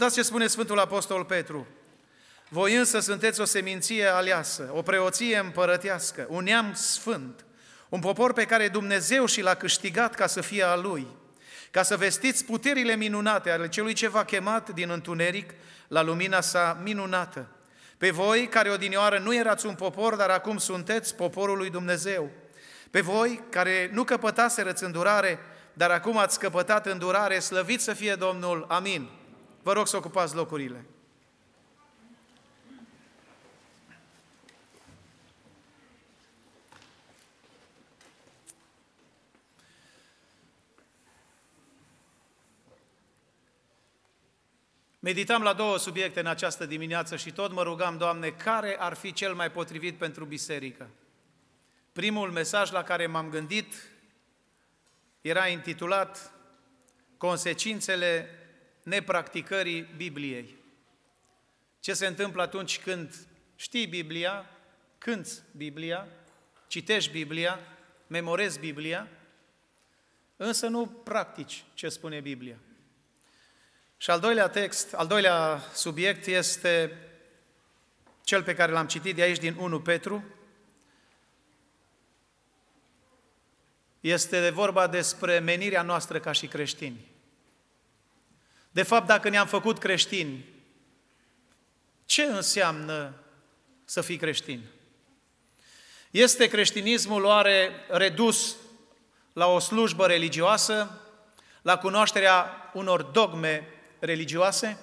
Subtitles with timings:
[0.00, 1.66] Ascultați ce spune Sfântul Apostol Petru.
[2.48, 7.44] Voi însă sunteți o seminție aleasă, o preoție împărătească, un neam sfânt,
[7.88, 11.06] un popor pe care Dumnezeu și l-a câștigat ca să fie al Lui,
[11.70, 15.50] ca să vestiți puterile minunate ale celui ce v-a chemat din întuneric
[15.88, 17.46] la lumina sa minunată.
[17.98, 22.30] Pe voi, care odinioară nu erați un popor, dar acum sunteți poporul lui Dumnezeu.
[22.90, 25.38] Pe voi, care nu căpătaserăți îndurare,
[25.72, 28.64] dar acum ați căpătat îndurare, slăvit să fie Domnul.
[28.68, 29.19] Amin.
[29.62, 30.84] Vă rog să ocupați locurile.
[44.98, 49.12] Meditam la două subiecte în această dimineață și tot mă rugam, Doamne, care ar fi
[49.12, 50.88] cel mai potrivit pentru biserică?
[51.92, 53.74] Primul mesaj la care m-am gândit
[55.20, 56.32] era intitulat
[57.16, 58.39] Consecințele
[58.82, 60.54] nepracticării Bibliei.
[61.80, 63.14] Ce se întâmplă atunci când
[63.56, 64.50] știi Biblia,
[64.98, 66.08] cânți Biblia,
[66.66, 67.60] citești Biblia,
[68.06, 69.08] memorezi Biblia,
[70.36, 72.56] însă nu practici ce spune Biblia.
[73.96, 76.98] Și al doilea text, al doilea subiect este
[78.24, 80.24] cel pe care l-am citit de aici din 1 Petru.
[84.00, 87.09] Este de vorba despre menirea noastră ca și creștini.
[88.70, 90.44] De fapt, dacă ne-am făcut creștini,
[92.04, 93.14] ce înseamnă
[93.84, 94.64] să fii creștin?
[96.10, 98.56] Este creștinismul oare redus
[99.32, 101.00] la o slujbă religioasă,
[101.62, 103.68] la cunoașterea unor dogme
[103.98, 104.78] religioase?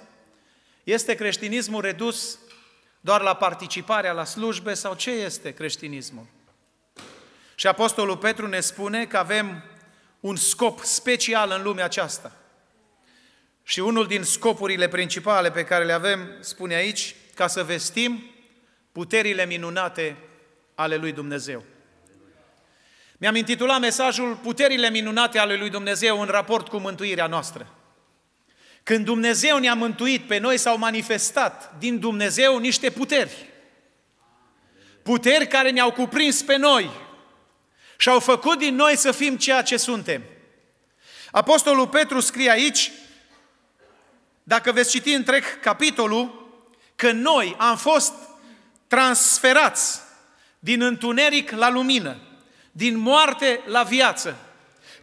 [0.84, 2.38] Este creștinismul redus
[3.00, 6.26] doar la participarea la slujbe sau ce este creștinismul?
[7.54, 9.62] Și Apostolul Petru ne spune că avem
[10.20, 12.32] un scop special în lumea aceasta.
[13.70, 18.30] Și unul din scopurile principale pe care le avem, spune aici, ca să vestim
[18.92, 20.16] puterile minunate
[20.74, 21.64] ale lui Dumnezeu.
[23.18, 27.74] Mi-am intitulat mesajul Puterile minunate ale lui Dumnezeu în raport cu mântuirea noastră.
[28.82, 33.48] Când Dumnezeu ne-a mântuit pe noi, s-au manifestat din Dumnezeu niște puteri.
[35.02, 36.90] Puteri care ne-au cuprins pe noi
[37.96, 40.22] și au făcut din noi să fim ceea ce suntem.
[41.30, 42.90] Apostolul Petru scrie aici,
[44.48, 46.48] dacă veți citi întreg capitolul,
[46.96, 48.12] că noi am fost
[48.86, 50.00] transferați
[50.58, 52.16] din întuneric la lumină,
[52.72, 54.36] din moarte la viață,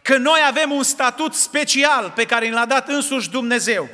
[0.02, 3.88] că noi avem un statut special pe care l-a dat însuși Dumnezeu.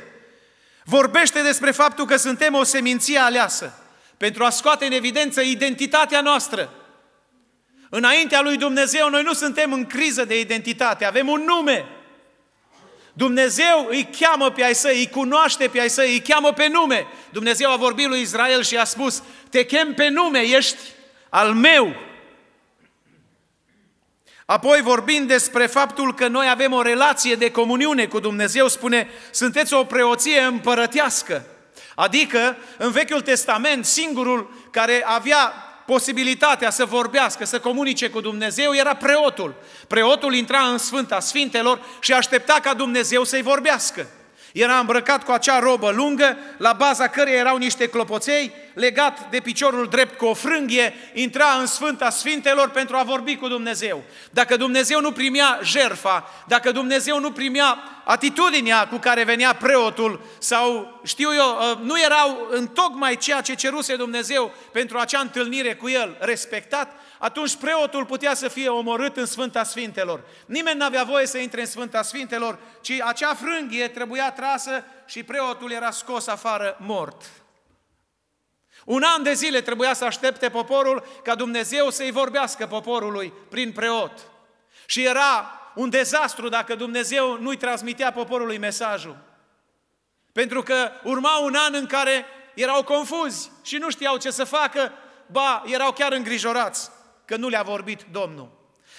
[0.83, 3.73] Vorbește despre faptul că suntem o seminție aleasă
[4.17, 6.73] pentru a scoate în evidență identitatea noastră.
[7.89, 11.85] Înaintea lui Dumnezeu noi nu suntem în criză de identitate, avem un nume.
[13.13, 17.07] Dumnezeu îi cheamă pe ai săi, îi cunoaște pe ai săi, îi cheamă pe nume.
[17.29, 20.79] Dumnezeu a vorbit lui Israel și a spus, te chem pe nume, ești
[21.29, 21.95] al meu.
[24.45, 29.73] Apoi vorbind despre faptul că noi avem o relație de comuniune cu Dumnezeu, spune, sunteți
[29.73, 31.45] o preoție împărătească.
[31.95, 35.53] Adică, în Vechiul Testament, singurul care avea
[35.85, 39.55] posibilitatea să vorbească, să comunice cu Dumnezeu era preotul.
[39.87, 44.07] Preotul intra în Sfânta Sfintelor și aștepta ca Dumnezeu să-i vorbească.
[44.53, 49.87] Era îmbrăcat cu acea robă lungă, la baza căreia erau niște clopoței, legat de piciorul
[49.87, 54.03] drept cu o frânghie, intra în Sfânta Sfintelor pentru a vorbi cu Dumnezeu.
[54.31, 60.99] Dacă Dumnezeu nu primea jerfa, dacă Dumnezeu nu primea atitudinea cu care venea preotul sau,
[61.03, 65.89] știu eu, ă, nu erau în tocmai ceea ce ceruse Dumnezeu pentru acea întâlnire cu
[65.89, 70.23] el respectat, atunci preotul putea să fie omorât în Sfânta Sfintelor.
[70.45, 75.23] Nimeni nu avea voie să intre în Sfânta Sfintelor, ci acea frânghie trebuia trasă și
[75.23, 77.21] preotul era scos afară mort.
[78.85, 84.31] Un an de zile trebuia să aștepte poporul ca Dumnezeu să-i vorbească poporului prin preot.
[84.85, 89.17] Și era un dezastru dacă Dumnezeu nu-i transmitea poporului mesajul.
[90.31, 94.91] Pentru că urma un an în care erau confuzi și nu știau ce să facă,
[95.27, 96.91] ba, erau chiar îngrijorați
[97.33, 98.49] că nu le-a vorbit Domnul.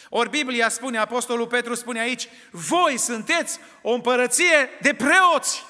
[0.09, 5.65] Ori Biblia spune, Apostolul Petru spune aici, voi sunteți o împărăție de preoți.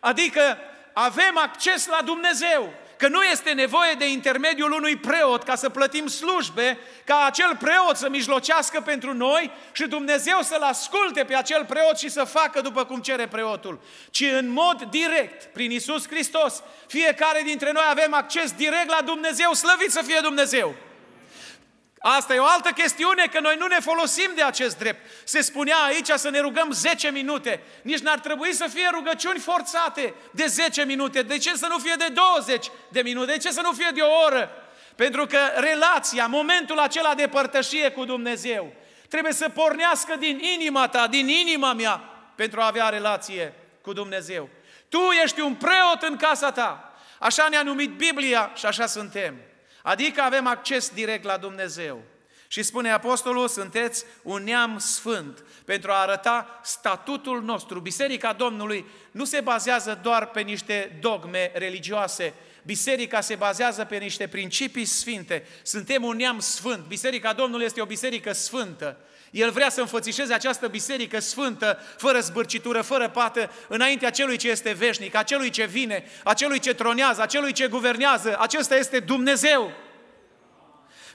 [0.00, 0.58] Adică
[0.92, 6.06] avem acces la Dumnezeu că nu este nevoie de intermediul unui preot ca să plătim
[6.06, 11.98] slujbe, ca acel preot să mijlocească pentru noi și Dumnezeu să-l asculte pe acel preot
[11.98, 17.42] și să facă după cum cere preotul, ci în mod direct, prin Isus Hristos, fiecare
[17.44, 20.74] dintre noi avem acces direct la Dumnezeu, slăvit să fie Dumnezeu.
[22.08, 25.10] Asta e o altă chestiune, că noi nu ne folosim de acest drept.
[25.24, 27.62] Se spunea aici să ne rugăm 10 minute.
[27.82, 31.22] Nici n-ar trebui să fie rugăciuni forțate de 10 minute.
[31.22, 33.32] De ce să nu fie de 20 de minute?
[33.32, 34.50] De ce să nu fie de o oră?
[34.96, 38.72] Pentru că relația, momentul acela de părtășie cu Dumnezeu,
[39.08, 41.96] trebuie să pornească din inima ta, din inima mea,
[42.34, 44.48] pentru a avea relație cu Dumnezeu.
[44.88, 46.94] Tu ești un preot în casa ta.
[47.18, 49.36] Așa ne-a numit Biblia și așa suntem.
[49.86, 52.02] Adică avem acces direct la Dumnezeu.
[52.48, 57.80] Și spune Apostolul, sunteți un neam sfânt pentru a arăta statutul nostru.
[57.80, 62.34] Biserica Domnului nu se bazează doar pe niște dogme religioase.
[62.62, 65.46] Biserica se bazează pe niște principii sfinte.
[65.62, 66.86] Suntem un neam sfânt.
[66.86, 68.96] Biserica Domnului este o biserică sfântă.
[69.36, 74.72] El vrea să înfățișeze această biserică sfântă, fără zbârcitură, fără pată, înaintea celui ce este
[74.72, 78.36] veșnic, a celui ce vine, a celui ce tronează, a celui ce guvernează.
[78.40, 79.72] Acesta este Dumnezeu.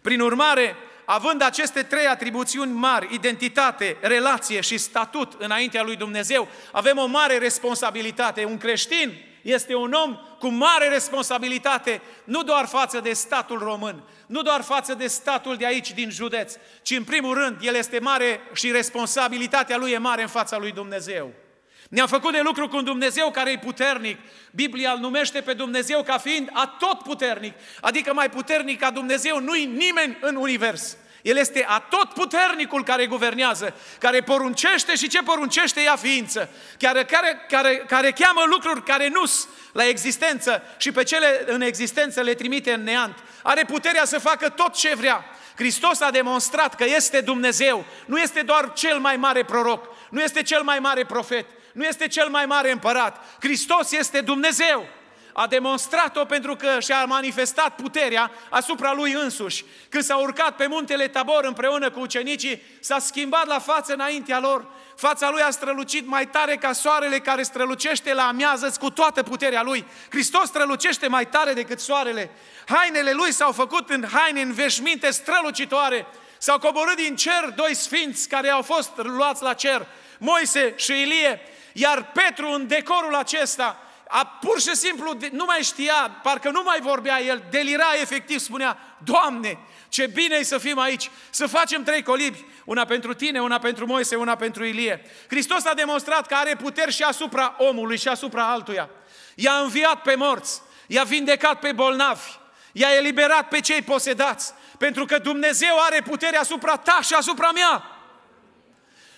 [0.02, 0.76] Prin urmare,
[1.06, 7.38] având aceste trei atribuțiuni mari, identitate, relație și statut înaintea lui Dumnezeu, avem o mare
[7.38, 8.44] responsabilitate.
[8.44, 14.42] Un creștin este un om cu mare responsabilitate, nu doar față de statul român, nu
[14.42, 18.40] doar față de statul de aici, din județ, ci în primul rând, el este mare
[18.54, 21.32] și responsabilitatea lui e mare în fața lui Dumnezeu.
[21.90, 24.18] Ne-am făcut de lucru cu un Dumnezeu care e puternic.
[24.52, 29.66] Biblia îl numește pe Dumnezeu ca fiind atot puternic, adică mai puternic ca Dumnezeu nu-i
[29.66, 30.98] nimeni în univers.
[31.22, 37.46] El este atot puternicul care guvernează, care poruncește și ce poruncește ea ființă, care, care,
[37.50, 39.24] care, care cheamă lucruri care nu
[39.72, 43.18] la existență și pe cele în existență le trimite în neant.
[43.44, 45.26] Are puterea să facă tot ce vrea.
[45.56, 50.42] Hristos a demonstrat că este Dumnezeu, nu este doar cel mai mare proroc, nu este
[50.42, 53.24] cel mai mare profet, nu este cel mai mare împărat.
[53.40, 54.88] Hristos este Dumnezeu
[55.34, 59.66] a demonstrat-o pentru că și-a manifestat puterea asupra lui însuși.
[59.90, 64.68] Când s-a urcat pe muntele Tabor împreună cu ucenicii, s-a schimbat la față înaintea lor.
[64.96, 69.62] Fața lui a strălucit mai tare ca soarele care strălucește la amiază cu toată puterea
[69.62, 69.86] lui.
[70.10, 72.32] Hristos strălucește mai tare decât soarele.
[72.68, 76.08] Hainele lui s-au făcut în haine, în veșminte strălucitoare.
[76.38, 79.88] S-au coborât din cer doi sfinți care au fost luați la cer,
[80.18, 81.42] Moise și Ilie,
[81.74, 86.80] iar Petru în decorul acesta a, pur și simplu nu mai știa, parcă nu mai
[86.82, 89.58] vorbea el, delira efectiv, spunea, Doamne,
[89.90, 93.86] ce bine e să fim aici, să facem trei colibi, una pentru tine, una pentru
[93.86, 95.06] Moise, una pentru Ilie.
[95.28, 98.90] Hristos a demonstrat că are puteri și asupra omului și asupra altuia.
[99.36, 102.32] I-a înviat pe morți, i-a vindecat pe bolnavi,
[102.72, 107.84] i-a eliberat pe cei posedați, pentru că Dumnezeu are putere asupra ta și asupra mea.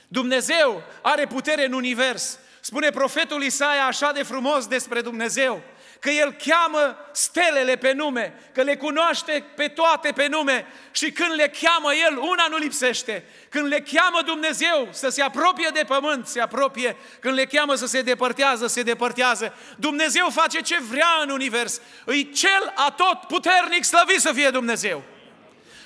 [0.07, 2.40] Dumnezeu are putere în univers.
[2.65, 5.63] Spune profetul Isaia așa de frumos despre Dumnezeu,
[6.00, 11.33] că El cheamă stelele pe nume, că le cunoaște pe toate pe nume și când
[11.33, 13.25] le cheamă El, una nu lipsește.
[13.50, 16.95] Când le cheamă Dumnezeu să se apropie de pământ, se apropie.
[17.19, 19.54] Când le cheamă să se depărtează, se depărtează.
[19.77, 21.81] Dumnezeu face ce vrea în univers.
[22.06, 25.04] Îi cel atot puternic, slăvit să fie Dumnezeu.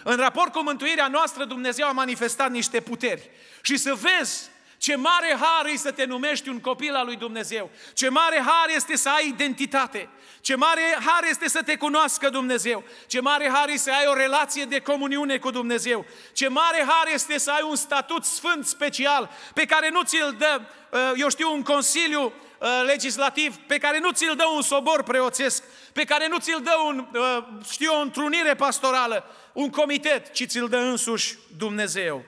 [0.03, 3.29] În raport cu mântuirea noastră, Dumnezeu a manifestat niște puteri.
[3.61, 7.69] Și să vezi ce mare har e să te numești un copil al lui Dumnezeu.
[7.93, 10.09] Ce mare har este să ai identitate.
[10.41, 12.83] Ce mare har este să te cunoască Dumnezeu.
[13.07, 16.05] Ce mare har este să ai o relație de comuniune cu Dumnezeu.
[16.33, 20.61] Ce mare har este să ai un statut sfânt special pe care nu ți-l dă,
[20.91, 25.63] uh, eu știu, un consiliu uh, legislativ, pe care nu ți-l dă un sobor preoțesc,
[25.93, 30.67] pe care nu ți-l dă un, uh, știu, o întrunire pastorală, un comitet, ci ți-l
[30.67, 32.25] dă însuși Dumnezeu.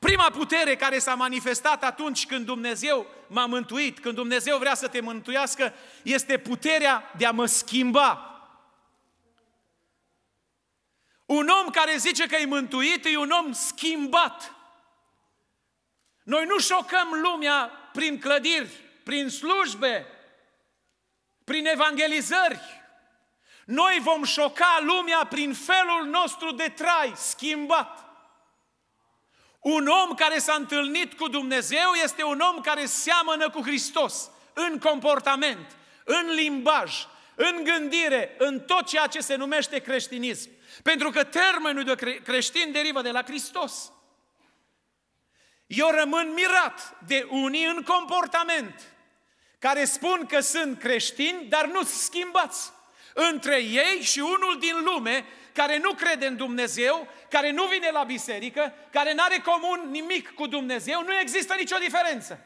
[0.00, 5.00] Prima putere care s-a manifestat atunci când Dumnezeu m-a mântuit, când Dumnezeu vrea să te
[5.00, 8.24] mântuiască, este puterea de a mă schimba.
[11.26, 14.54] Un om care zice că e mântuit e un om schimbat.
[16.22, 18.70] Noi nu șocăm lumea prin clădiri,
[19.04, 20.06] prin slujbe,
[21.44, 22.60] prin evangelizări.
[23.64, 28.09] Noi vom șoca lumea prin felul nostru de trai schimbat.
[29.60, 34.78] Un om care s-a întâlnit cu Dumnezeu este un om care seamănă cu Hristos în
[34.78, 40.50] comportament, în limbaj, în gândire, în tot ceea ce se numește creștinism.
[40.82, 43.92] Pentru că termenul de creștin derivă de la Hristos.
[45.66, 48.94] Eu rămân mirat de unii în comportament
[49.58, 52.72] care spun că sunt creștini, dar nu schimbați.
[53.14, 58.02] Între ei și unul din lume care nu crede în Dumnezeu, care nu vine la
[58.02, 62.44] biserică, care nu are comun nimic cu Dumnezeu, nu există nicio diferență.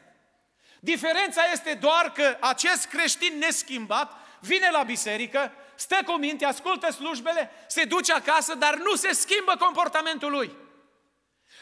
[0.79, 7.51] Diferența este doar că acest creștin neschimbat vine la biserică, stă cu minte, ascultă slujbele,
[7.67, 10.55] se duce acasă, dar nu se schimbă comportamentul lui.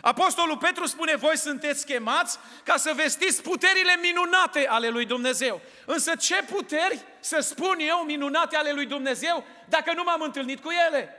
[0.06, 5.62] Apostolul Petru spune, voi sunteți chemați ca să vestiți puterile minunate ale lui Dumnezeu.
[5.86, 10.70] Însă ce puteri să spun eu minunate ale lui Dumnezeu dacă nu m-am întâlnit cu
[10.88, 11.16] ele?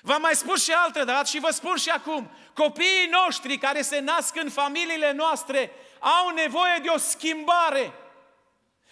[0.00, 3.98] V-am mai spus și altă dată și vă spun și acum, copiii noștri care se
[3.98, 7.92] nasc în familiile noastre au nevoie de o schimbare.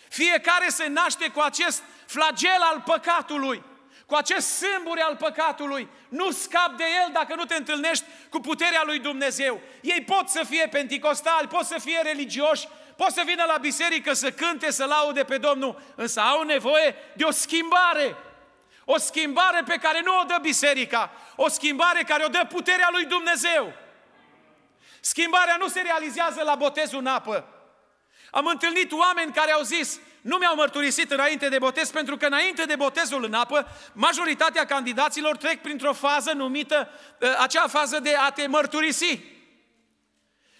[0.08, 3.62] Fiecare se naște cu acest flagel al păcatului,
[4.11, 5.88] cu acest sâmbure al păcatului.
[6.09, 9.61] Nu scap de el dacă nu te întâlnești cu puterea lui Dumnezeu.
[9.81, 14.31] Ei pot să fie penticostali, pot să fie religioși, pot să vină la biserică să
[14.31, 18.17] cânte, să laude pe Domnul, însă au nevoie de o schimbare.
[18.85, 23.05] O schimbare pe care nu o dă biserica, o schimbare care o dă puterea lui
[23.05, 23.73] Dumnezeu.
[25.00, 27.45] Schimbarea nu se realizează la botezul în apă.
[28.31, 32.64] Am întâlnit oameni care au zis, nu mi-au mărturisit înainte de botez, pentru că înainte
[32.64, 36.88] de botezul în apă, majoritatea candidaților trec printr-o fază numită,
[37.20, 39.20] ă, acea fază de a te mărturisi.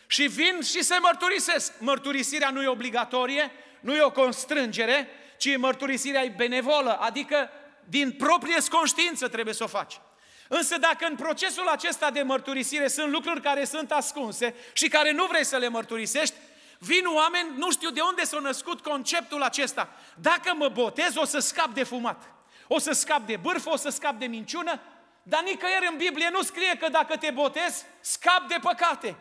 [0.07, 1.73] Și vin și se mărturisesc.
[1.79, 7.51] Mărturisirea nu e obligatorie, nu e o constrângere, ci mărturisirea e benevolă, adică
[7.85, 10.01] din proprie conștiință trebuie să o faci.
[10.49, 15.27] Însă dacă în procesul acesta de mărturisire sunt lucruri care sunt ascunse și care nu
[15.27, 16.35] vrei să le mărturisești,
[16.83, 19.89] vin oameni, nu știu de unde s-a născut conceptul acesta.
[20.17, 22.33] Dacă mă botez, o să scap de fumat.
[22.69, 24.81] O să scap de bârfă, o să scap de minciună,
[25.23, 29.17] dar nicăieri în Biblie nu scrie că dacă te botezi, scap de păcate.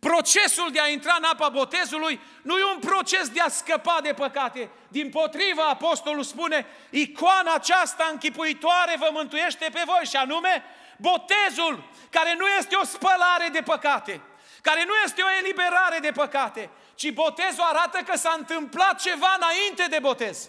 [0.00, 4.12] Procesul de a intra în apa botezului nu e un proces de a scăpa de
[4.12, 4.70] păcate.
[4.88, 10.64] Din potriva, apostolul spune, icoana aceasta închipuitoare vă mântuiește pe voi și anume
[10.98, 14.20] botezul, care nu este o spălare de păcate,
[14.62, 19.84] care nu este o eliberare de păcate, ci botezul arată că s-a întâmplat ceva înainte
[19.90, 20.48] de botez.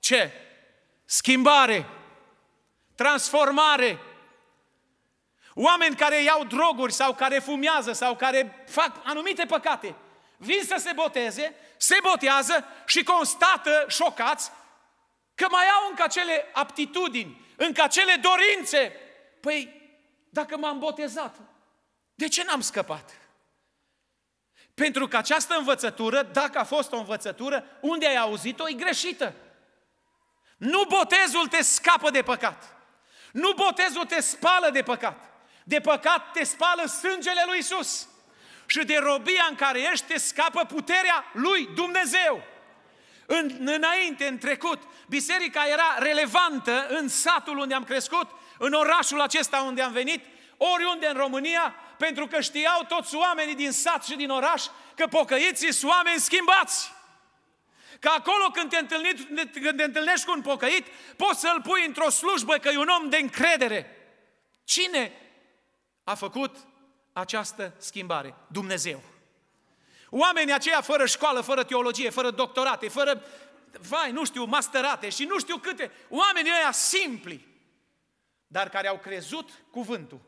[0.00, 0.32] Ce?
[1.04, 1.86] Schimbare,
[2.94, 3.98] transformare,
[5.60, 9.94] Oameni care iau droguri sau care fumează sau care fac anumite păcate,
[10.36, 14.50] vin să se boteze, se botează și constată, șocați,
[15.34, 18.92] că mai au încă acele aptitudini, încă acele dorințe.
[19.40, 19.92] Păi,
[20.30, 21.36] dacă m-am botezat,
[22.14, 23.10] de ce n-am scăpat?
[24.78, 29.34] Pentru că această învățătură, dacă a fost o învățătură, unde ai auzit-o, e greșită.
[30.56, 32.76] Nu botezul te scapă de păcat.
[33.32, 35.30] Nu botezul te spală de păcat.
[35.64, 38.08] De păcat te spală sângele lui Isus.
[38.66, 42.42] Și de robia în care ești te scapă puterea lui Dumnezeu.
[43.26, 49.60] În, înainte, în trecut, biserica era relevantă în satul unde am crescut, în orașul acesta
[49.60, 50.24] unde am venit,
[50.56, 54.64] oriunde în România, pentru că știau toți oamenii din sat și din oraș
[54.94, 56.92] că pocăiții sunt oameni schimbați.
[58.00, 59.24] Că acolo când te, întâlnești,
[59.60, 60.86] când te întâlnești cu un pocăit,
[61.16, 63.96] poți să-l pui într-o slujbă că e un om de încredere.
[64.64, 65.12] Cine
[66.04, 66.56] a făcut
[67.12, 68.34] această schimbare?
[68.46, 69.02] Dumnezeu.
[70.10, 73.22] Oamenii aceia fără școală, fără teologie, fără doctorate, fără,
[73.88, 77.46] vai, nu știu, masterate și nu știu câte, oamenii ăia simpli,
[78.46, 80.20] dar care au crezut cuvântul.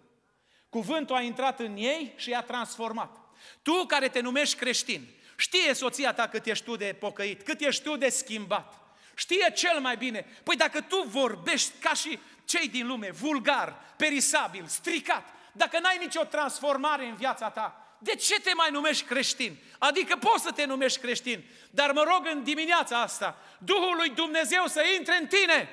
[0.71, 3.17] Cuvântul a intrat în ei și i-a transformat.
[3.62, 7.83] Tu care te numești creștin, știe soția ta cât ești tu de pocăit, cât ești
[7.83, 8.75] tu de schimbat.
[9.15, 10.27] Știe cel mai bine.
[10.43, 16.25] Păi dacă tu vorbești ca și cei din lume, vulgar, perisabil, stricat, dacă n-ai nicio
[16.25, 19.57] transformare în viața ta, de ce te mai numești creștin?
[19.79, 24.67] Adică poți să te numești creștin, dar mă rog în dimineața asta, Duhul lui Dumnezeu
[24.67, 25.69] să intre în tine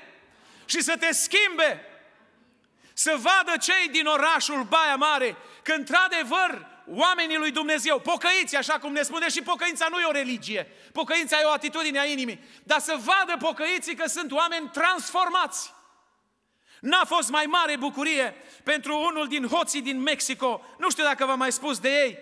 [0.65, 1.81] și să te schimbe,
[2.99, 8.91] să vadă cei din orașul Baia Mare că într-adevăr oamenii lui Dumnezeu, pocăiți, așa cum
[8.91, 12.79] ne spune, și pocăința nu e o religie, pocăința e o atitudine a inimii, dar
[12.79, 15.73] să vadă pocăiții că sunt oameni transformați.
[16.79, 21.37] N-a fost mai mare bucurie pentru unul din hoții din Mexico, nu știu dacă v-am
[21.37, 22.17] mai spus de ei,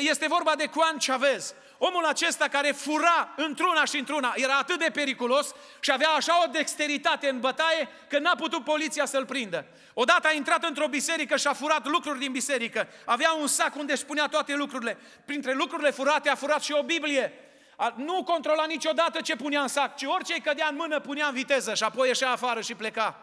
[0.00, 4.90] este vorba de Juan Chavez, omul acesta care fura într-una și într-una, era atât de
[4.92, 9.64] periculos și avea așa o dexteritate în bătaie că n-a putut poliția să-l prindă.
[9.94, 12.88] Odată a intrat într-o biserică și a furat lucruri din biserică.
[13.04, 14.98] Avea un sac unde își punea toate lucrurile.
[15.24, 17.32] Printre lucrurile furate a furat și o Biblie.
[17.76, 21.26] A, nu controla niciodată ce punea în sac, ci orice îi cădea în mână punea
[21.26, 23.18] în viteză și apoi ieșea afară și pleca.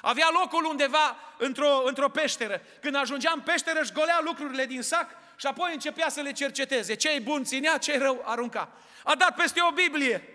[0.00, 2.60] Avea locul undeva într-o, într-o peșteră.
[2.80, 6.94] Când ajungea în peșteră, își golea lucrurile din sac și apoi începea să le cerceteze.
[6.94, 8.72] Ce-i bun ținea, ce rău arunca.
[9.04, 10.28] A dat peste o Biblie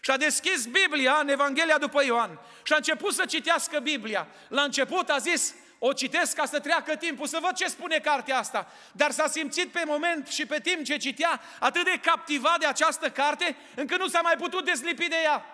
[0.00, 4.28] și a deschis Biblia în Evanghelia după Ioan și a început să citească Biblia.
[4.48, 8.38] La început a zis, o citesc ca să treacă timpul, să văd ce spune cartea
[8.38, 8.72] asta.
[8.92, 13.10] Dar s-a simțit pe moment și pe timp ce citea atât de captivat de această
[13.10, 15.44] carte, încât nu s-a mai putut deslipi de ea.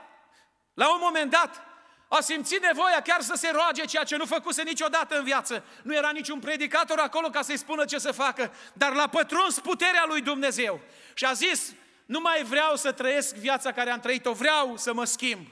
[0.75, 1.72] La un moment dat,
[2.17, 5.65] a simțit nevoia chiar să se roage ceea ce nu făcuse niciodată în viață.
[5.83, 10.05] Nu era niciun predicator acolo ca să-i spună ce să facă, dar l-a pătruns puterea
[10.07, 10.81] lui Dumnezeu.
[11.15, 11.73] Și a zis,
[12.07, 15.47] nu mai vreau să trăiesc viața care am trăit-o, vreau să mă schimb.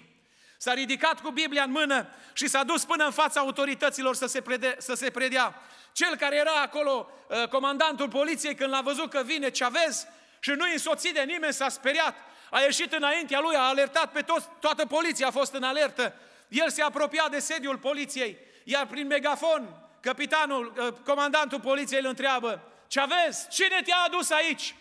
[0.57, 4.41] S-a ridicat cu Biblia în mână și s-a dus până în fața autorităților să se,
[4.41, 5.55] prede, să se predea.
[5.93, 10.07] Cel care era acolo, uh, comandantul poliției, când l-a văzut că vine Chavez
[10.41, 12.15] și nu-i însoțit de nimeni, s-a speriat.
[12.51, 16.15] A ieșit înaintea lui, a alertat pe toți, toată poliția a fost în alertă.
[16.51, 22.63] El se apropia de sediul poliției, iar prin megafon, capitanul, uh, comandantul poliției îl întreabă,
[22.89, 24.75] Chavez, cine te-a adus aici?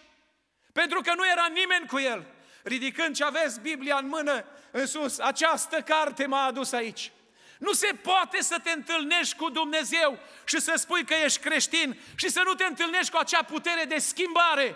[0.74, 2.26] Pentru că nu era nimeni cu el.
[2.64, 7.12] Ridicând Chavez Biblia în mână, în sus, această carte m-a adus aici.
[7.60, 12.30] Nu se poate să te întâlnești cu Dumnezeu și să spui că ești creștin și
[12.30, 14.76] să nu te întâlnești cu acea putere de schimbare,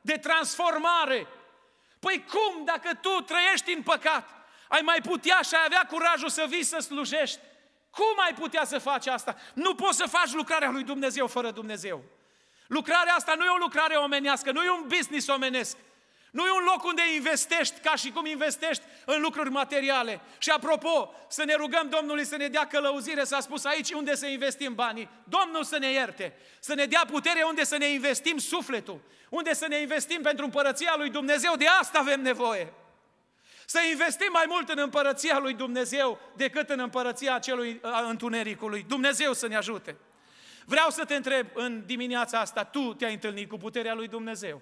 [0.00, 1.26] de transformare.
[2.00, 4.41] Păi cum, dacă tu trăiești în păcat,
[4.74, 7.38] ai mai putea și ai avea curajul să vii să slujești?
[7.90, 9.36] Cum ai putea să faci asta?
[9.54, 12.02] Nu poți să faci lucrarea lui Dumnezeu fără Dumnezeu.
[12.66, 15.76] Lucrarea asta nu e o lucrare omenească, nu e un business omenesc.
[16.30, 20.20] Nu e un loc unde investești ca și cum investești în lucruri materiale.
[20.38, 24.26] Și apropo, să ne rugăm Domnului să ne dea călăuzire, s-a spus aici unde să
[24.26, 25.08] investim banii.
[25.24, 29.66] Domnul să ne ierte, să ne dea putere unde să ne investim sufletul, unde să
[29.66, 32.72] ne investim pentru împărăția lui Dumnezeu, de asta avem nevoie.
[33.72, 38.84] Să investim mai mult în împărăția lui Dumnezeu decât în împărăția acelui întunericului.
[38.88, 39.96] Dumnezeu să ne ajute.
[40.64, 44.60] Vreau să te întreb în dimineața asta, tu te-ai întâlnit cu puterea lui Dumnezeu?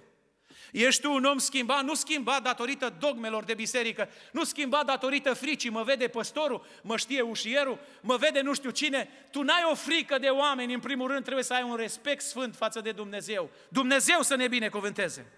[0.72, 5.70] Ești tu un om schimbat, nu schimbat datorită dogmelor de biserică, nu schimbat datorită fricii,
[5.70, 9.08] mă vede păstorul, mă știe ușierul, mă vede nu știu cine.
[9.30, 12.56] Tu n-ai o frică de oameni, în primul rând trebuie să ai un respect sfânt
[12.56, 13.50] față de Dumnezeu.
[13.68, 15.32] Dumnezeu să ne binecuvânteze.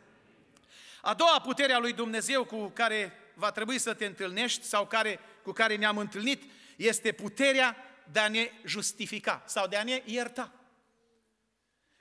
[1.00, 5.21] A doua putere a lui Dumnezeu cu care va trebui să te întâlnești sau care,
[5.43, 6.43] cu care ne-am întâlnit
[6.77, 7.77] este puterea
[8.12, 10.53] de a ne justifica sau de a ne ierta.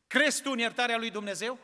[0.08, 1.60] Crezi tu în iertarea lui Dumnezeu?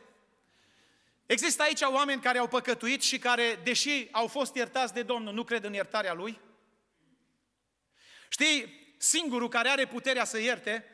[1.26, 5.44] Există aici oameni care au păcătuit și care, deși au fost iertați de Domnul, nu
[5.44, 6.40] cred în iertarea Lui?
[8.28, 10.84] Știi, singurul care are puterea să ierte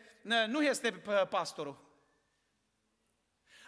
[0.46, 0.90] nu este
[1.28, 1.83] pastorul.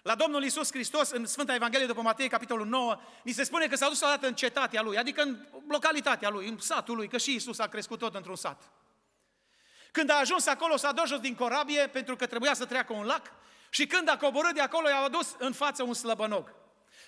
[0.07, 3.77] La Domnul Isus Hristos, în Sfânta Evanghelie după Matei, capitolul 9, ni se spune că
[3.77, 7.35] s-a dus odată în cetatea lui, adică în localitatea lui, în satul lui, că și
[7.35, 8.71] Isus a crescut tot într-un sat.
[9.91, 13.05] Când a ajuns acolo, s-a dus jos din corabie pentru că trebuia să treacă un
[13.05, 13.33] lac
[13.71, 16.55] și când a coborât de acolo, i-a adus în față un slăbănog.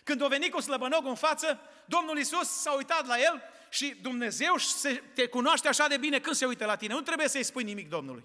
[0.04, 4.56] Când a venit cu slăbănogul în față, Domnul Isus s-a uitat la el și Dumnezeu
[4.56, 6.94] se, te cunoaște așa de bine când se uită la tine.
[6.94, 8.24] Nu trebuie să-i spui nimic Domnului.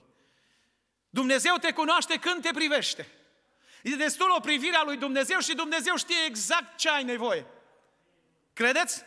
[1.10, 3.08] Dumnezeu te cunoaște când te privește.
[3.84, 7.46] E destul o privire a lui Dumnezeu și Dumnezeu știe exact ce ai nevoie.
[8.54, 9.04] Credeți?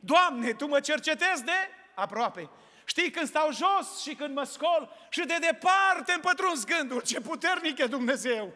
[0.00, 2.50] Doamne, Tu mă cercetezi de aproape.
[2.84, 7.00] Știi când stau jos și când mă scol și de departe îmi pătrunzi gândul.
[7.00, 8.54] Ce puternic e Dumnezeu!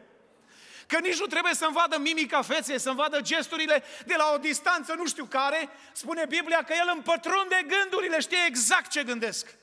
[0.86, 4.94] Că nici nu trebuie să-mi vadă mimica feței, să-mi vadă gesturile de la o distanță
[4.94, 5.68] nu știu care.
[5.92, 9.54] Spune Biblia că El împătrunde gândurile, știe exact ce gândesc.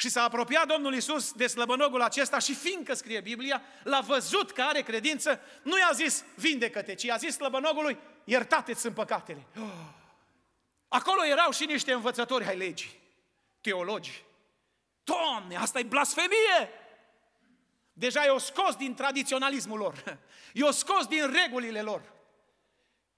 [0.00, 4.62] Și s-a apropiat Domnul Isus de slăbănogul acesta și fiindcă scrie Biblia, l-a văzut că
[4.62, 9.46] are credință, nu i-a zis vindecă-te, ci i-a zis slăbănogului, iertate-ți sunt păcatele.
[10.88, 12.98] Acolo erau și niște învățători ai legii
[13.60, 14.24] teologi.
[15.04, 16.70] Doamne, asta e blasfemie!
[17.92, 20.18] Deja i-o scos din tradiționalismul lor.
[20.52, 22.02] I-o scos din regulile lor.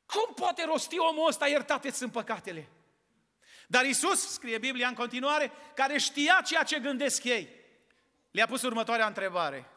[0.06, 2.68] Cum poate rosti omul ăsta iertate sunt păcatele?
[3.70, 7.48] Dar Isus, scrie Biblia în continuare, care știa ceea ce gândesc ei,
[8.30, 9.70] le-a pus următoarea întrebare.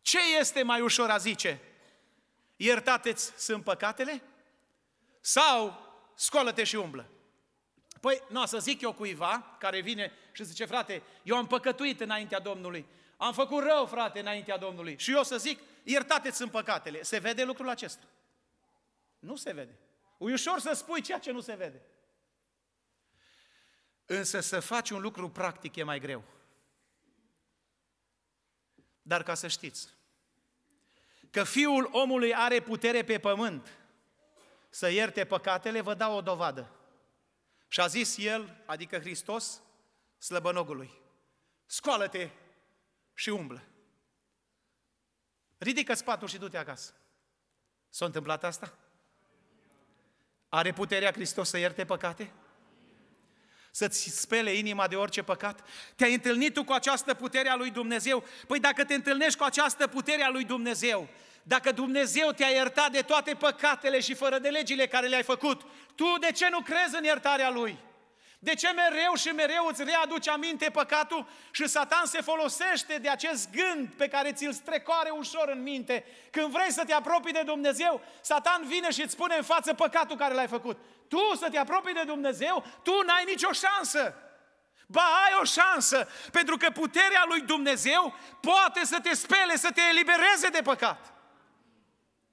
[0.00, 1.60] Ce este mai ușor a zice?
[2.56, 4.22] Iertate-ți sunt păcatele?
[5.20, 7.08] Sau scoală-te și umblă?
[8.00, 12.38] Păi, nu, să zic eu cuiva care vine și zice, frate, eu am păcătuit înaintea
[12.38, 12.86] Domnului,
[13.16, 14.98] am făcut rău, frate, înaintea Domnului.
[14.98, 17.02] Și eu să zic, iertate-ți în păcatele.
[17.02, 18.04] Se vede lucrul acesta?
[19.18, 19.78] Nu se vede.
[20.18, 21.82] E ușor să spui ceea ce nu se vede.
[24.06, 26.24] Însă să faci un lucru practic e mai greu.
[29.02, 29.88] Dar ca să știți,
[31.30, 33.78] că Fiul omului are putere pe pământ
[34.68, 36.70] să ierte păcatele, vă dau o dovadă.
[37.68, 39.62] Și a zis el, adică Hristos,
[40.18, 40.90] slăbănogului,
[41.66, 42.30] scoală-te
[43.14, 43.62] și umblă.
[45.58, 46.94] Ridică spatul și du-te acasă.
[47.88, 48.78] S-a întâmplat asta?
[50.48, 52.32] Are puterea Hristos să ierte păcate?
[53.76, 55.60] Să-ți spele inima de orice păcat?
[55.96, 58.24] Te-ai întâlnit tu cu această putere a lui Dumnezeu?
[58.46, 61.08] Păi dacă te întâlnești cu această putere a lui Dumnezeu,
[61.42, 65.62] dacă Dumnezeu te-a iertat de toate păcatele și fără de legile care le-ai făcut,
[65.94, 67.78] tu de ce nu crezi în iertarea Lui?
[68.38, 73.50] De ce mereu și mereu îți readuce aminte păcatul și Satan se folosește de acest
[73.50, 76.04] gând pe care ți-l strecoare ușor în minte?
[76.30, 80.16] Când vrei să te apropii de Dumnezeu, Satan vine și îți spune în față păcatul
[80.16, 80.78] care l-ai făcut.
[81.08, 84.14] Tu să te apropii de Dumnezeu, tu n-ai nicio șansă.
[84.86, 89.80] Ba, ai o șansă, pentru că puterea lui Dumnezeu poate să te spele, să te
[89.90, 91.12] elibereze de păcat.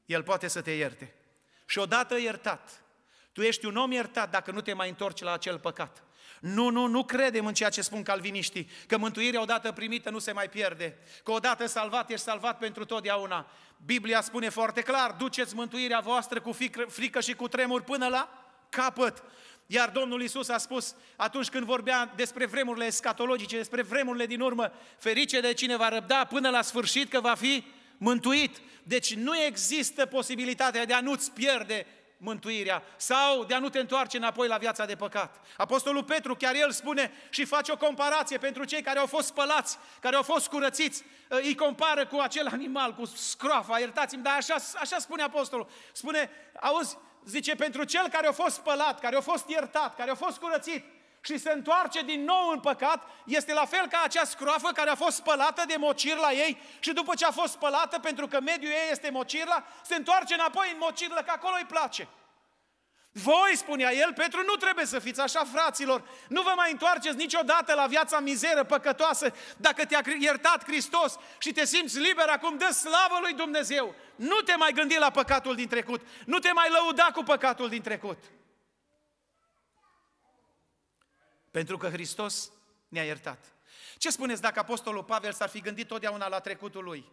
[0.06, 1.16] El poate să te ierte.
[1.66, 2.84] Și odată iertat,
[3.32, 6.04] tu ești un om iertat dacă nu te mai întorci la acel păcat.
[6.40, 10.32] Nu, nu, nu credem în ceea ce spun calviniștii, că mântuirea odată primită nu se
[10.32, 13.48] mai pierde, că odată salvat ești salvat pentru totdeauna.
[13.86, 16.52] Biblia spune foarte clar, duceți mântuirea voastră cu
[16.88, 18.43] frică și cu tremur până la
[18.76, 19.24] capăt.
[19.66, 24.72] Iar Domnul Isus a spus atunci când vorbea despre vremurile escatologice, despre vremurile din urmă,
[24.98, 27.64] ferice de cine va răbda până la sfârșit că va fi
[27.98, 28.62] mântuit.
[28.84, 31.86] Deci nu există posibilitatea de a nu-ți pierde
[32.18, 35.46] mântuirea sau de a nu te întoarce înapoi la viața de păcat.
[35.58, 39.78] Apostolul Petru, chiar el spune și face o comparație pentru cei care au fost spălați,
[40.00, 44.98] care au fost curățiți, îi compară cu acel animal, cu scroafa, iertați-mi, dar așa, așa
[44.98, 45.68] spune apostolul.
[45.92, 46.30] Spune,
[46.62, 50.38] auzi, zice, pentru cel care a fost spălat, care a fost iertat, care a fost
[50.38, 50.84] curățit,
[51.26, 54.96] și se întoarce din nou în păcat, este la fel ca acea scroafă care a
[54.96, 58.92] fost spălată de mocirla ei și după ce a fost spălată, pentru că mediul ei
[58.92, 62.08] este mocirla, se întoarce înapoi în mocirlă, că acolo îi place.
[63.16, 66.10] Voi, spunea el, Petru, nu trebuie să fiți așa, fraților.
[66.28, 71.66] Nu vă mai întoarceți niciodată la viața mizeră, păcătoasă, dacă te-a iertat Hristos și te
[71.66, 73.96] simți liber acum, dă slavă lui Dumnezeu.
[74.16, 76.02] Nu te mai gândi la păcatul din trecut.
[76.26, 78.18] Nu te mai lăuda cu păcatul din trecut.
[81.52, 82.52] Pentru că Hristos
[82.88, 83.46] ne-a iertat.
[83.98, 87.12] Ce spuneți dacă Apostolul Pavel s-ar fi gândit totdeauna la trecutul lui?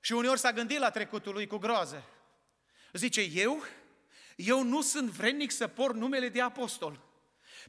[0.00, 2.02] Și uneori s-a gândit la trecutul lui cu groază.
[2.92, 3.62] Zice, eu,
[4.38, 7.00] eu nu sunt vrednic să por numele de apostol.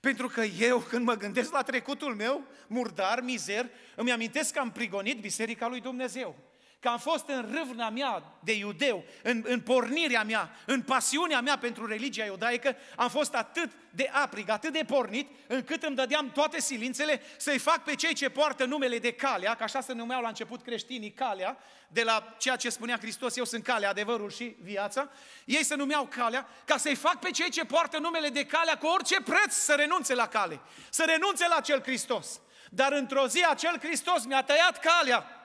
[0.01, 4.71] Pentru că eu, când mă gândesc la trecutul meu, murdar, mizer, îmi amintesc că am
[4.71, 6.48] prigonit Biserica lui Dumnezeu
[6.79, 11.57] că am fost în râvna mea de iudeu, în, în pornirea mea, în pasiunea mea
[11.57, 16.61] pentru religia iudaică, am fost atât de aprig, atât de pornit, încât îmi dădeam toate
[16.61, 20.27] silințele să-i fac pe cei ce poartă numele de calea, că așa se numeau la
[20.27, 25.09] început creștinii calea, de la ceea ce spunea Hristos, eu sunt calea, adevărul și viața,
[25.45, 28.87] ei se numeau calea, ca să-i fac pe cei ce poartă numele de calea cu
[28.87, 32.41] orice preț să renunțe la cale, să renunțe la cel Hristos.
[32.69, 35.38] Dar într-o zi acel Hristos mi-a tăiat calea,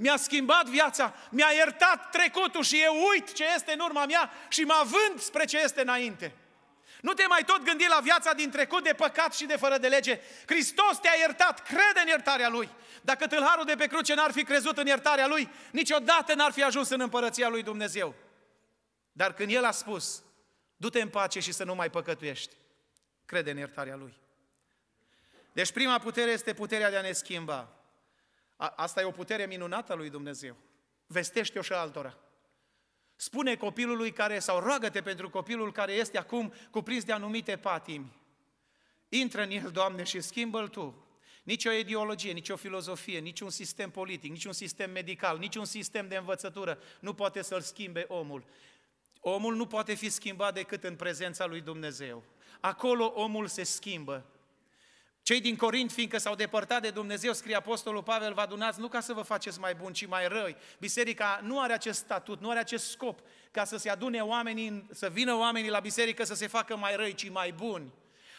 [0.00, 4.60] mi-a schimbat viața, mi-a iertat trecutul și eu uit ce este în urma mea și
[4.60, 6.34] mă vând spre ce este înainte.
[7.00, 9.88] Nu te mai tot gândi la viața din trecut de păcat și de fără de
[9.88, 10.20] lege.
[10.46, 12.68] Hristos te-a iertat, crede în iertarea Lui.
[13.02, 16.88] Dacă tâlharul de pe cruce n-ar fi crezut în iertarea Lui, niciodată n-ar fi ajuns
[16.88, 18.14] în împărăția Lui Dumnezeu.
[19.12, 20.22] Dar când El a spus,
[20.76, 22.54] du-te în pace și să nu mai păcătuiești,
[23.26, 24.14] crede în iertarea Lui.
[25.52, 27.79] Deci prima putere este puterea de a ne schimba.
[28.60, 30.56] A, asta e o putere minunată a lui Dumnezeu.
[31.06, 32.18] Vestește-o și altora.
[33.16, 38.16] Spune copilului care, sau roagă-te pentru copilul care este acum cuprins de anumite patimi.
[39.08, 41.04] Intră în el, Doamne, și schimbă-l Tu.
[41.42, 45.56] Nici o ideologie, nici o filozofie, nici un sistem politic, nici un sistem medical, nici
[45.56, 48.44] un sistem de învățătură nu poate să-l schimbe omul.
[49.20, 52.24] Omul nu poate fi schimbat decât în prezența lui Dumnezeu.
[52.60, 54.26] Acolo omul se schimbă.
[55.30, 59.00] Cei din Corint, fiindcă s-au depărtat de Dumnezeu, scrie Apostolul Pavel, vă adunați nu ca
[59.00, 60.56] să vă faceți mai buni, ci mai răi.
[60.78, 65.08] Biserica nu are acest statut, nu are acest scop ca să se adune oamenii, să
[65.08, 67.92] vină oamenii la biserică să se facă mai răi, ci mai buni.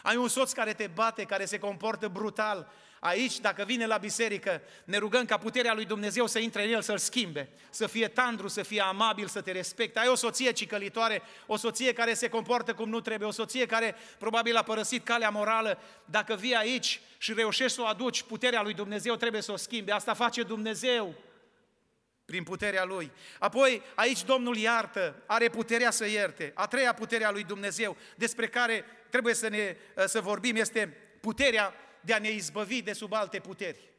[0.04, 2.72] Ai un soț care te bate, care se comportă brutal,
[3.04, 6.82] Aici, dacă vine la biserică, ne rugăm ca puterea lui Dumnezeu să intre în el,
[6.82, 10.00] să-l schimbe, să fie tandru, să fie amabil, să te respecte.
[10.00, 13.96] Ai o soție cicălitoare, o soție care se comportă cum nu trebuie, o soție care
[14.18, 15.80] probabil a părăsit calea morală.
[16.06, 19.92] Dacă vii aici și reușești să o aduci, puterea lui Dumnezeu trebuie să o schimbe.
[19.92, 21.16] Asta face Dumnezeu
[22.26, 23.12] prin puterea Lui.
[23.40, 26.52] Apoi, aici Domnul iartă, are puterea să ierte.
[26.56, 31.74] A treia putere a lui Dumnezeu, despre care trebuie să, ne, să vorbim, este puterea
[32.02, 33.90] de a ne izbăvi de sub alte puteri.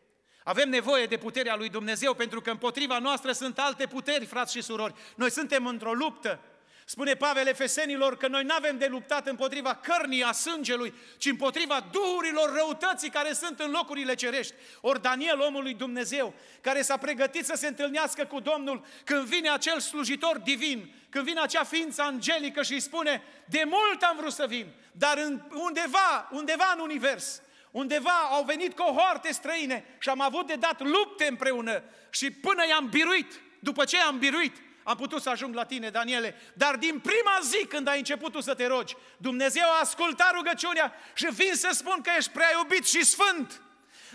[0.44, 4.62] Avem nevoie de puterea lui Dumnezeu pentru că împotriva noastră sunt alte puteri, frați și
[4.62, 4.94] surori.
[5.16, 6.40] Noi suntem într-o luptă.
[6.84, 11.88] Spune Pavel Efesenilor că noi nu avem de luptat împotriva cărnii a sângelui, ci împotriva
[11.92, 14.54] duhurilor răutății care sunt în locurile cerești.
[14.80, 19.50] Ori Daniel, omul lui Dumnezeu, care s-a pregătit să se întâlnească cu Domnul, când vine
[19.50, 24.32] acel slujitor divin, când vine acea ființă angelică și îi spune, de mult am vrut
[24.32, 27.41] să vin, dar în, undeva, undeva în univers,
[27.72, 32.88] Undeva au venit cohorte străine și am avut de dat lupte împreună și până i-am
[32.88, 37.38] biruit, după ce i-am biruit, am putut să ajung la tine, Daniele, dar din prima
[37.42, 41.68] zi când ai început tu să te rogi, Dumnezeu a ascultat rugăciunea și vin să
[41.72, 43.60] spun că ești prea iubit și sfânt.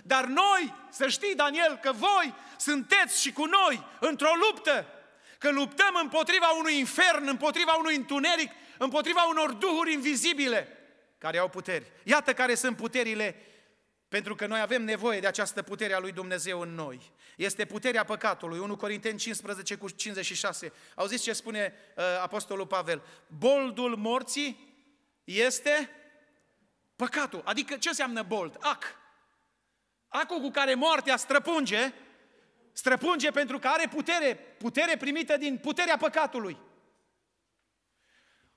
[0.03, 4.85] Dar noi, să știi, Daniel, că voi sunteți și cu noi într-o luptă,
[5.37, 10.77] că luptăm împotriva unui infern, împotriva unui întuneric, împotriva unor duhuri invizibile
[11.17, 11.85] care au puteri.
[12.03, 13.35] Iată care sunt puterile
[14.07, 17.11] pentru că noi avem nevoie de această putere a lui Dumnezeu în noi.
[17.37, 18.59] Este puterea păcatului.
[18.59, 20.71] 1 Corinteni 15 cu 56.
[20.95, 23.03] Auziți ce spune uh, Apostolul Pavel?
[23.27, 24.75] Boldul morții
[25.23, 25.89] este
[26.95, 27.41] păcatul.
[27.45, 28.57] Adică ce înseamnă bold?
[28.59, 28.83] Ac.
[30.07, 31.93] Acul cu care moartea străpunge,
[32.71, 36.57] străpunge pentru că are putere, putere primită din puterea păcatului.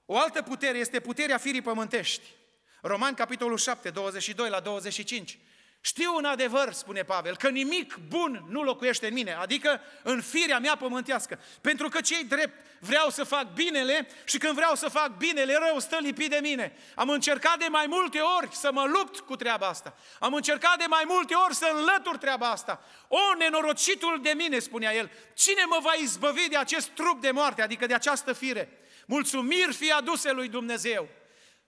[0.04, 2.38] O altă putere este puterea firii pământești.
[2.82, 5.38] Roman, capitolul 7, 22 la 25.
[5.82, 10.58] Știu un adevăr, spune Pavel, că nimic bun nu locuiește în mine, adică în firea
[10.58, 11.40] mea pământească.
[11.60, 15.78] Pentru că cei drept vreau să fac binele și când vreau să fac binele, rău
[15.78, 16.76] stă lipit de mine.
[16.94, 19.96] Am încercat de mai multe ori să mă lupt cu treaba asta.
[20.18, 22.84] Am încercat de mai multe ori să înlătur treaba asta.
[23.08, 27.62] O, nenorocitul de mine, spunea el, cine mă va izbăvi de acest trup de moarte,
[27.62, 28.78] adică de această fire?
[29.06, 31.08] Mulțumiri fie aduse lui Dumnezeu.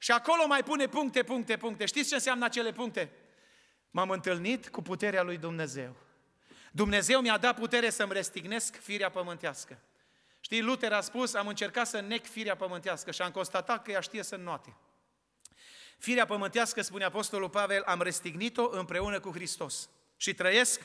[0.02, 1.86] Și acolo mai pune puncte, puncte, puncte.
[1.86, 3.10] Știți ce înseamnă acele puncte?
[3.90, 5.96] M-am întâlnit cu puterea lui Dumnezeu.
[6.72, 9.78] Dumnezeu mi-a dat putere să-mi restignesc firea pământească.
[10.40, 14.00] Știi, Luther a spus, am încercat să nec firea pământească și am constatat că ea
[14.00, 14.76] știe să înnoate.
[15.98, 19.88] Firea pământească, spune Apostolul Pavel, am restignit-o împreună cu Hristos.
[20.16, 20.80] Și trăiesc,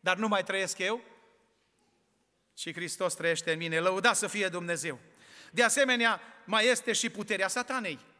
[0.00, 1.00] dar nu mai trăiesc eu,
[2.54, 3.80] ci Hristos trăiește în mine.
[3.80, 4.98] Lăuda să fie Dumnezeu.
[5.50, 8.16] De asemenea, mai este și puterea satanei.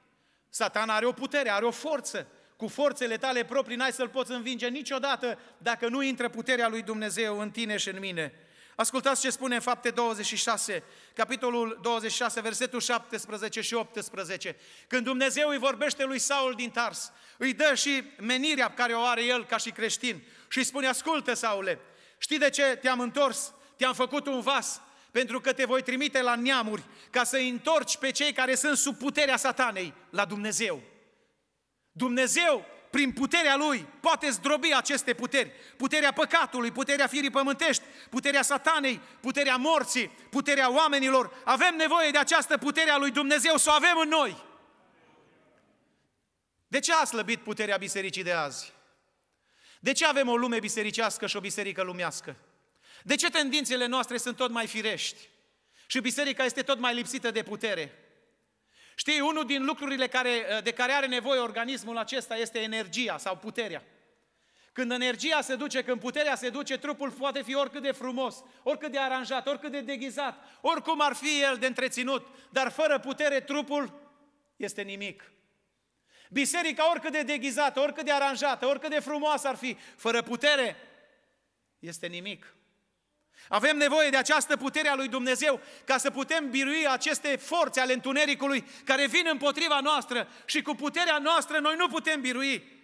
[0.51, 2.27] Satan are o putere, are o forță.
[2.57, 7.41] Cu forțele tale proprii n-ai să-l poți învinge niciodată dacă nu intră puterea lui Dumnezeu
[7.41, 8.33] în tine și în mine.
[8.81, 10.83] Ascultați ce spune în fapte 26,
[11.15, 14.57] capitolul 26, versetul 17 și 18.
[14.87, 19.25] Când Dumnezeu îi vorbește lui Saul din Tars, îi dă și menirea care o are
[19.25, 21.79] el ca și creștin și îi spune, ascultă Saule,
[22.19, 23.53] știi de ce te-am întors?
[23.77, 24.81] Te-am făcut un vas,
[25.11, 28.97] pentru că te voi trimite la neamuri ca să întorci pe cei care sunt sub
[28.97, 30.83] puterea satanei la Dumnezeu.
[31.93, 35.53] Dumnezeu, prin puterea Lui, poate zdrobi aceste puteri.
[35.77, 41.33] Puterea păcatului, puterea firii pământești, puterea satanei, puterea morții, puterea oamenilor.
[41.45, 44.47] Avem nevoie de această putere a lui Dumnezeu să o avem în noi.
[46.69, 48.73] De ce a slăbit puterea bisericii de azi?
[49.81, 52.37] De ce avem o lume bisericească și o biserică lumească?
[53.09, 55.29] De ce tendințele noastre sunt tot mai firești?
[55.87, 57.93] Și biserica este tot mai lipsită de putere?
[58.97, 63.83] Știi, unul din lucrurile care, de care are nevoie organismul acesta este energia sau puterea.
[64.73, 68.93] Când energia se duce, când puterea se duce, trupul poate fi oricât de frumos, oricât
[68.93, 74.13] de aranjat, oricât de deghizat, oricum ar fi el de întreținut, dar fără putere trupul
[74.57, 75.33] este nimic.
[76.31, 80.77] Biserica oricât de deghizată, oricât de aranjată, oricât de frumoasă ar fi, fără putere
[81.79, 82.53] este nimic.
[83.49, 87.93] Avem nevoie de această putere a lui Dumnezeu ca să putem birui aceste forțe ale
[87.93, 92.77] întunericului care vin împotriva noastră și cu puterea noastră noi nu putem birui.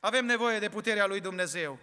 [0.00, 1.78] Avem nevoie de puterea lui Dumnezeu.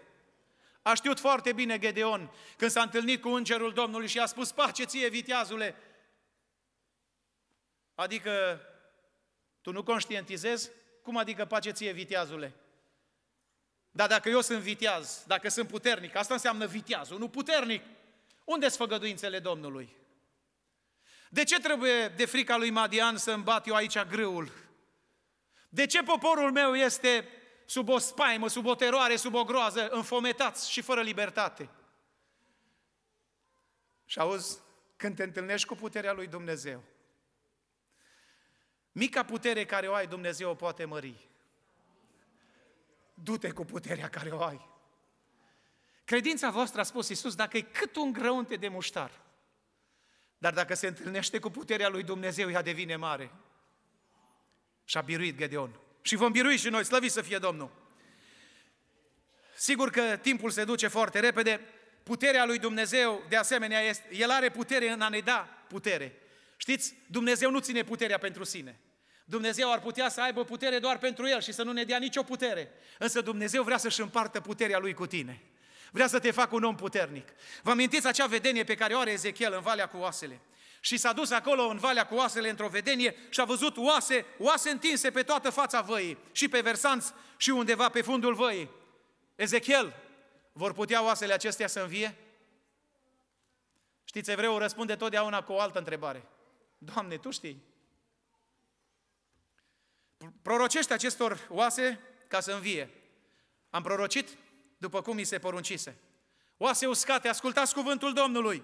[0.81, 4.83] A știut foarte bine Gedeon când s-a întâlnit cu îngerul Domnului și a spus, pace
[4.83, 5.75] ție, viteazule.
[7.95, 8.61] Adică,
[9.61, 10.69] tu nu conștientizezi?
[11.01, 12.53] Cum adică pace ție, viteazule?
[13.91, 17.81] Dar dacă eu sunt viteaz, dacă sunt puternic, asta înseamnă viteazul, nu puternic.
[18.47, 19.95] Unde sunt făgăduințele Domnului?
[21.29, 24.51] De ce trebuie de frica lui Madian să îmbat eu aici grâul?
[25.69, 27.27] De ce poporul meu este
[27.65, 31.69] sub o spaimă, sub o teroare, sub o groază, înfometați și fără libertate?
[34.05, 34.59] Și auzi,
[34.95, 36.83] când te întâlnești cu puterea lui Dumnezeu,
[38.91, 41.29] mica putere care o ai, Dumnezeu o poate mări.
[43.13, 44.76] Du-te cu puterea care o ai.
[46.07, 49.11] Credința voastră, a spus Iisus, dacă e cât un grăunte de muștar,
[50.37, 53.31] dar dacă se întâlnește cu puterea lui Dumnezeu, ea devine mare.
[54.85, 55.79] Și a biruit Gedeon.
[56.01, 57.71] Și vom birui și noi, slăviți să fie Domnul.
[59.55, 61.61] Sigur că timpul se duce foarte repede,
[62.03, 66.15] puterea lui Dumnezeu, de asemenea, este, El are putere în a ne da putere.
[66.57, 68.79] Știți, Dumnezeu nu ține puterea pentru sine.
[69.25, 72.23] Dumnezeu ar putea să aibă putere doar pentru El și să nu ne dea nicio
[72.23, 72.71] putere.
[72.97, 75.41] Însă Dumnezeu vrea să-și împartă puterea Lui cu tine.
[75.91, 77.27] Vrea să te facă un om puternic.
[77.63, 80.41] Vă amintiți acea vedenie pe care o are Ezechiel în Valea cu oasele?
[80.79, 84.69] Și s-a dus acolo în Valea cu oasele într-o vedenie și a văzut oase, oase
[84.69, 88.69] întinse pe toată fața văii, și pe versanți și undeva pe fundul văii.
[89.35, 89.93] Ezechiel,
[90.51, 92.15] vor putea oasele acestea să învie?
[94.03, 96.23] Știți, evreul răspunde totdeauna cu o altă întrebare.
[96.77, 97.63] Doamne, Tu știi.
[100.41, 102.89] Prorocește acestor oase ca să învie.
[103.69, 104.37] Am prorocit
[104.77, 105.97] după cum mi se poruncise.
[106.57, 108.63] Oase uscate, ascultați cuvântul Domnului.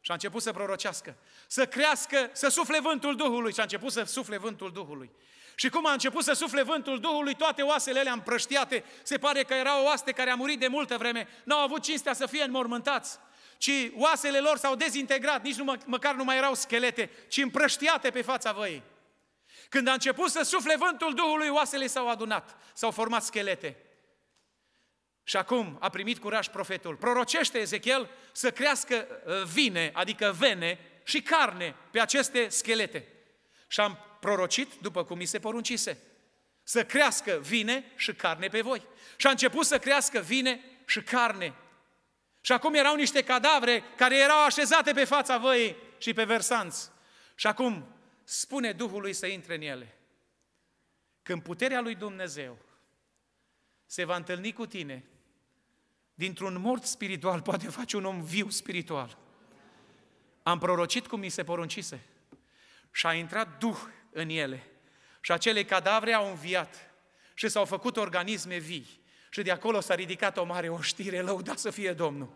[0.00, 1.16] Și a început să prorocească,
[1.46, 5.10] să crească, să sufle vântul Duhului și a început să sufle vântul Duhului.
[5.54, 9.54] Și cum a început să sufle vântul Duhului, toate oasele alea împrăștiate, se pare că
[9.54, 13.18] erau oaste care a murit de multă vreme, n-au avut cinstea să fie înmormântați,
[13.56, 18.10] ci oasele lor s-au dezintegrat, nici nu mă, măcar nu mai erau schelete, ci împrăștiate
[18.10, 18.82] pe fața văii.
[19.68, 23.76] Când a început să sufle vântul Duhului, oasele s-au adunat, s-au format schelete.
[25.28, 26.96] Și acum a primit curaj profetul.
[26.96, 33.08] Prorocește Ezechiel să crească uh, vine, adică vene și carne pe aceste schelete.
[33.66, 35.98] Și am prorocit după cum mi se poruncise.
[36.62, 38.82] Să crească vine și carne pe voi.
[39.16, 41.54] Și a început să crească vine și carne.
[42.40, 46.90] Și acum erau niște cadavre care erau așezate pe fața văii și pe versanți.
[47.34, 49.98] Și acum spune Duhului să intre în ele.
[51.22, 52.58] Când puterea lui Dumnezeu
[53.86, 55.04] se va întâlni cu tine,
[56.18, 59.18] dintr-un mort spiritual poate face un om viu spiritual.
[60.42, 62.00] Am prorocit cum mi se poruncise
[62.90, 63.76] și a intrat Duh
[64.10, 64.66] în ele.
[65.20, 66.90] Și acele cadavre au înviat
[67.34, 69.00] și s-au făcut organisme vii.
[69.30, 72.28] Și de acolo s-a ridicat o mare oștire, lăudat să fie Domnul.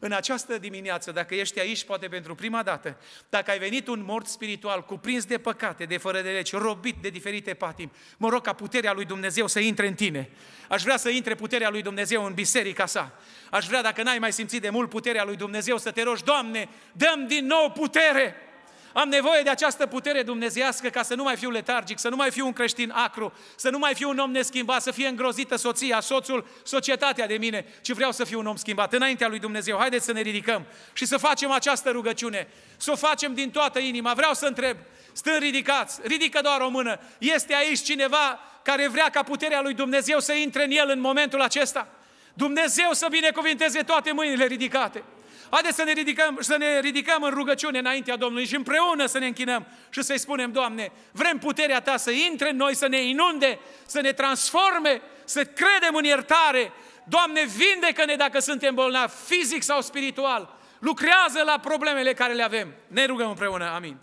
[0.00, 2.96] În această dimineață, dacă ești aici, poate pentru prima dată,
[3.28, 7.08] dacă ai venit un mort spiritual, cuprins de păcate, de fără de legi, robit de
[7.08, 10.30] diferite patimi, mă rog ca puterea lui Dumnezeu să intre în tine.
[10.68, 13.18] Aș vrea să intre puterea lui Dumnezeu în biserica sa.
[13.50, 16.68] Aș vrea, dacă n-ai mai simțit de mult puterea lui Dumnezeu, să te rogi, Doamne,
[16.92, 18.47] dăm din nou putere!
[18.92, 22.30] Am nevoie de această putere dumnezească ca să nu mai fiu letargic, să nu mai
[22.30, 26.00] fiu un creștin acru, să nu mai fiu un om neschimbat, să fie îngrozită soția,
[26.00, 29.78] soțul, societatea de mine, ci vreau să fiu un om schimbat înaintea lui Dumnezeu.
[29.78, 34.12] Haideți să ne ridicăm și să facem această rugăciune, să o facem din toată inima.
[34.14, 34.76] Vreau să întreb,
[35.12, 40.20] stând ridicați, ridică doar o mână, este aici cineva care vrea ca puterea lui Dumnezeu
[40.20, 41.88] să intre în el în momentul acesta?
[42.34, 45.02] Dumnezeu să binecuvinteze toate mâinile ridicate.
[45.50, 49.26] Haideți să ne ridicăm, să ne ridicăm în rugăciune înaintea Domnului și împreună să ne
[49.26, 53.58] închinăm și să-i spunem, Doamne, vrem puterea Ta să intre în noi, să ne inunde,
[53.86, 56.72] să ne transforme, să credem în iertare.
[57.04, 60.56] Doamne, vindecă-ne dacă suntem bolnavi, fizic sau spiritual.
[60.78, 62.74] Lucrează la problemele care le avem.
[62.86, 63.70] Ne rugăm împreună.
[63.74, 63.96] Amin.